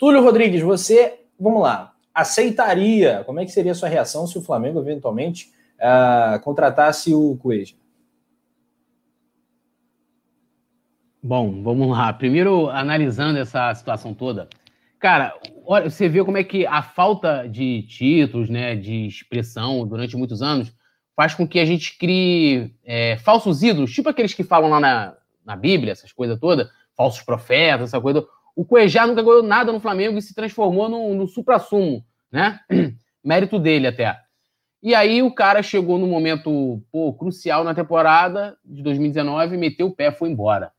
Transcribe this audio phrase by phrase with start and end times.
[0.00, 3.22] Túlio Rodrigues, você, vamos lá, aceitaria?
[3.26, 7.74] Como é que seria a sua reação se o Flamengo eventualmente uh, contratasse o Cueja?
[11.22, 12.10] Bom, vamos lá.
[12.14, 14.48] Primeiro, analisando essa situação toda,
[14.98, 15.34] cara,
[15.66, 20.40] olha, você vê como é que a falta de títulos, né, de expressão durante muitos
[20.40, 20.74] anos,
[21.14, 25.14] faz com que a gente crie é, falsos ídolos, tipo aqueles que falam lá na,
[25.44, 28.26] na Bíblia, essas coisas todas, falsos profetas, essa coisa.
[28.56, 32.60] O Cuejá nunca ganhou nada no Flamengo e se transformou no, no supra-sumo, né?
[33.24, 34.18] Mérito dele até.
[34.82, 39.94] E aí o cara chegou no momento pô, crucial na temporada de 2019, meteu o
[39.94, 40.72] pé, foi embora.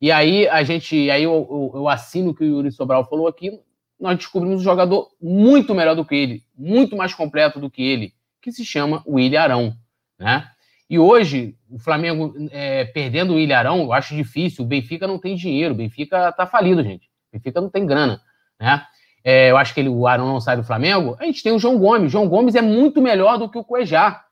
[0.00, 3.26] E aí a gente, aí eu, eu, eu assino o que o Yuri Sobral falou
[3.26, 3.58] aqui,
[3.98, 8.14] nós descobrimos um jogador muito melhor do que ele, muito mais completo do que ele,
[8.40, 9.76] que se chama William Arão,
[10.18, 10.50] né?
[10.90, 14.64] E hoje, o Flamengo é, perdendo o Ilharão, eu acho difícil.
[14.64, 17.06] O Benfica não tem dinheiro, o Benfica tá falido, gente.
[17.06, 18.20] O Benfica não tem grana,
[18.60, 18.84] né?
[19.22, 21.16] É, eu acho que ele, o Arão não sai do Flamengo.
[21.20, 22.08] A gente tem o João Gomes.
[22.08, 24.24] O João Gomes é muito melhor do que o Cuejá.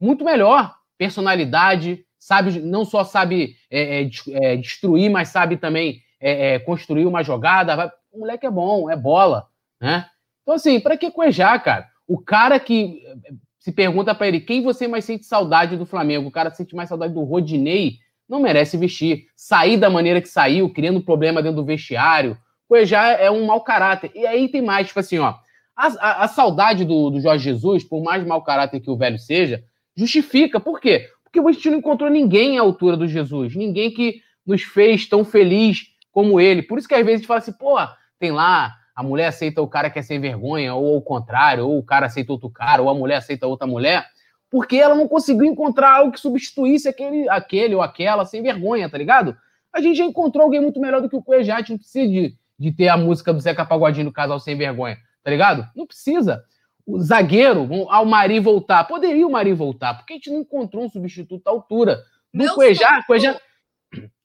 [0.00, 0.74] Muito melhor.
[0.96, 7.22] Personalidade, sabe, não só sabe é, é, é destruir, mas sabe também é, construir uma
[7.22, 7.92] jogada.
[8.10, 9.48] O moleque é bom, é bola,
[9.78, 10.06] né?
[10.42, 11.88] Então, assim, para que Cuejá, cara?
[12.06, 13.02] O cara que
[13.64, 16.28] se pergunta para ele quem você mais sente saudade do Flamengo.
[16.28, 17.94] O cara sente mais saudade do Rodinei,
[18.28, 19.24] não merece vestir.
[19.34, 22.36] Sair da maneira que saiu, criando problema dentro do vestiário,
[22.68, 24.10] pois já é um mau caráter.
[24.14, 25.36] E aí tem mais, tipo assim, ó.
[25.74, 29.18] A, a, a saudade do, do, Jorge Jesus, por mais mau caráter que o velho
[29.18, 29.64] seja,
[29.96, 30.60] justifica.
[30.60, 31.08] Por quê?
[31.24, 33.56] Porque a gente não encontrou ninguém à altura do Jesus.
[33.56, 36.60] Ninguém que nos fez tão feliz como ele.
[36.60, 37.78] Por isso que às vezes a gente fala assim, pô,
[38.18, 41.78] tem lá a mulher aceita o cara que é sem vergonha, ou o contrário, ou
[41.78, 44.06] o cara aceita outro cara, ou a mulher aceita outra mulher,
[44.50, 48.96] porque ela não conseguiu encontrar algo que substituísse aquele, aquele ou aquela sem vergonha, tá
[48.96, 49.36] ligado?
[49.72, 52.08] A gente já encontrou alguém muito melhor do que o Cuejá, a gente não precisa
[52.08, 55.68] de, de ter a música do Zeca Pagodinho do Casal Sem Vergonha, tá ligado?
[55.74, 56.44] Não precisa.
[56.86, 60.88] O zagueiro, ao Mari voltar, poderia o Mari voltar, porque a gente não encontrou um
[60.88, 63.02] substituto à altura do Cuejá.
[63.04, 63.40] Cuejá...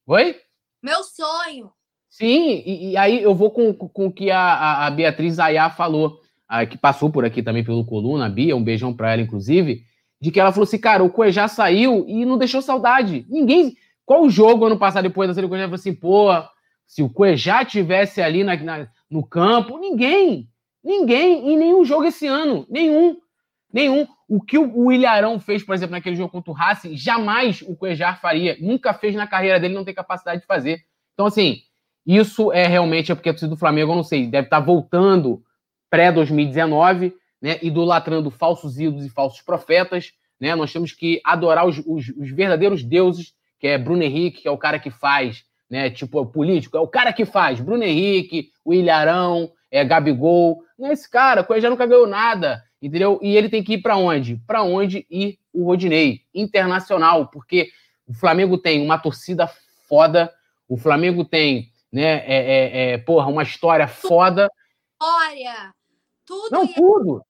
[0.06, 0.36] Oi?
[0.84, 1.72] Meu sonho.
[2.10, 6.20] Sim, e, e, aí eu vou com, com o que a, a Beatriz Ayá falou,
[6.48, 9.84] a, que passou por aqui também pelo Coluna, a Bia, um beijão pra ela, inclusive,
[10.20, 13.26] de que ela falou assim, cara, o Cuejá saiu e não deixou saudade.
[13.30, 13.76] Ninguém.
[14.06, 16.30] Qual o jogo ano passado, depois da série do Cuejá, falou assim, pô,
[16.86, 20.50] se o Cuejá tivesse ali na, na, no campo, ninguém.
[20.84, 21.54] Ninguém.
[21.54, 22.66] em nenhum jogo esse ano.
[22.70, 23.18] Nenhum.
[23.72, 24.08] Nenhum.
[24.28, 27.76] O que o, o Ilharão fez, por exemplo, naquele jogo contra o Racing, jamais o
[27.76, 28.58] Cuejar faria.
[28.60, 30.82] Nunca fez na carreira dele, não tem capacidade de fazer.
[31.14, 31.62] Então, assim,
[32.18, 35.44] isso é realmente é porque a torcida do Flamengo, eu não sei, deve estar voltando
[35.92, 40.12] pré-2019, né, idolatrando falsos ídolos e falsos profetas.
[40.40, 40.56] Né?
[40.56, 44.52] Nós temos que adorar os, os, os, verdadeiros deuses, que é Bruno Henrique, que é
[44.52, 45.90] o cara que faz, né?
[45.90, 47.60] Tipo, é político, é o cara que faz.
[47.60, 50.64] Bruno Henrique, o Ilharão, é Gabigol.
[50.78, 53.20] Não é esse cara, o já nunca ganhou nada, entendeu?
[53.22, 54.38] E ele tem que ir para onde?
[54.48, 56.22] Para onde ir o Rodinei?
[56.34, 57.70] Internacional, porque
[58.08, 59.48] o Flamengo tem uma torcida
[59.88, 60.34] foda,
[60.68, 62.24] o Flamengo tem né?
[62.26, 64.50] É, é, é, porra, uma história foda.
[65.02, 65.74] História,
[66.26, 66.50] tudo.
[66.52, 67.22] Não, tudo.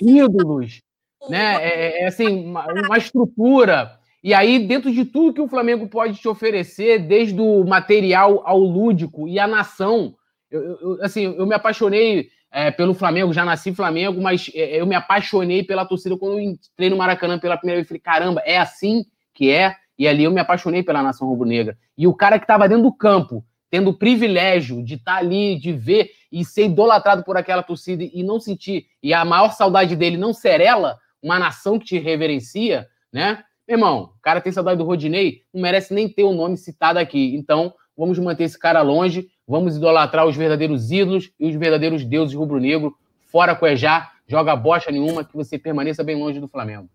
[0.00, 0.80] Ídolos,
[1.28, 1.64] né?
[1.64, 3.98] É, é, é, assim, uma, uma estrutura.
[4.22, 8.58] E aí, dentro de tudo que o Flamengo pode te oferecer, desde o material ao
[8.58, 10.14] lúdico e a nação,
[10.50, 14.86] eu, eu assim, eu me apaixonei é, pelo Flamengo, já nasci Flamengo, mas é, eu
[14.86, 17.88] me apaixonei pela torcida quando eu entrei no Maracanã pela primeira vez.
[17.88, 19.04] Falei, caramba, é assim
[19.34, 19.76] que é?
[19.98, 21.76] E ali eu me apaixonei pela nação rubro-negra.
[21.96, 25.58] E o cara que estava dentro do campo, tendo o privilégio de estar tá ali,
[25.58, 29.96] de ver e ser idolatrado por aquela torcida e não sentir, e a maior saudade
[29.96, 33.42] dele não ser ela, uma nação que te reverencia, né?
[33.66, 36.98] Meu irmão, o cara tem saudade do Rodinei, não merece nem ter o nome citado
[36.98, 37.34] aqui.
[37.36, 42.34] Então, vamos manter esse cara longe, vamos idolatrar os verdadeiros ídolos e os verdadeiros deuses
[42.34, 42.96] rubro-negro,
[43.26, 46.88] fora Cuejá, joga bosta nenhuma, que você permaneça bem longe do Flamengo.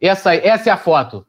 [0.00, 1.26] Essa, essa é a foto.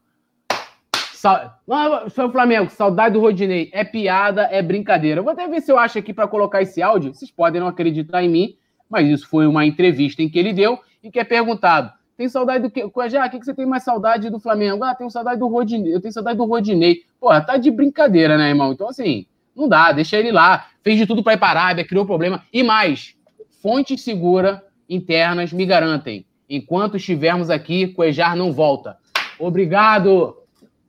[1.17, 1.57] Sa...
[1.67, 3.71] O Flamengo, saudade do Rodinei.
[3.73, 5.23] É piada, é brincadeira.
[5.23, 7.11] vou até ver se eu acho aqui para colocar esse áudio.
[7.11, 8.55] Vocês podem não acreditar em mim,
[8.87, 11.91] mas isso foi uma entrevista em que ele deu e que é perguntado.
[12.15, 12.83] Tem saudade do quê?
[13.09, 14.83] Já, o que, que você tem mais saudade do Flamengo?
[14.83, 15.95] Ah, tenho saudade do Rodinei.
[15.95, 17.01] Eu tenho saudade do Rodinei.
[17.19, 18.71] Porra, tá de brincadeira, né, irmão?
[18.71, 19.25] Então, assim,
[19.55, 20.67] não dá, deixa ele lá.
[20.83, 22.43] Fez de tudo para ir para a Arábia, criou problema.
[22.53, 23.15] E mais,
[23.59, 26.27] fontes seguras internas me garantem.
[26.47, 28.97] Enquanto estivermos aqui, Cuejar não volta.
[29.39, 30.46] Obrigado!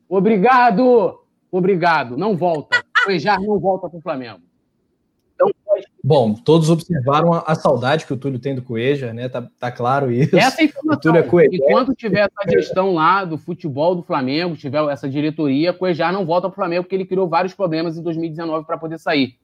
[0.08, 1.20] Obrigado!
[1.50, 2.16] Obrigado.
[2.16, 2.82] Não volta.
[3.06, 4.40] O Ejar não volta para o Flamengo.
[5.34, 5.48] Então,
[6.02, 9.28] Bom, todos observaram a, a, saudade que o Túlio tem do Coeja, né?
[9.28, 10.36] Tá, tá claro isso.
[10.36, 11.16] Essa é informação.
[11.16, 16.26] É Enquanto tiver essa gestão lá do futebol do Flamengo, tiver essa diretoria, Coejar não
[16.26, 19.38] volta para o Flamengo porque ele criou vários problemas em 2019 para poder sair.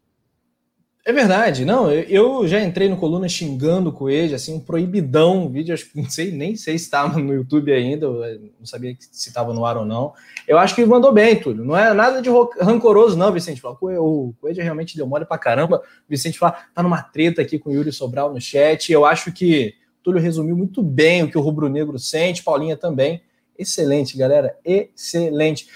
[1.07, 5.51] É verdade, não, eu já entrei no Coluna xingando o Coelho, assim, um proibidão, um
[5.51, 9.29] vídeo, acho que não sei, nem sei se estava no YouTube ainda, não sabia se
[9.29, 10.15] estava no ar ou não.
[10.49, 14.63] Eu acho que mandou bem, Túlio, não é nada de rancoroso não, Vicente, o Coelho
[14.63, 17.93] realmente deu mole pra caramba, o Vicente fala, tá numa treta aqui com o Yuri
[17.93, 21.99] Sobral no chat, eu acho que Túlio resumiu muito bem o que o Rubro Negro
[21.99, 23.21] sente, Paulinha também,
[23.59, 25.69] excelente, galera, excelente.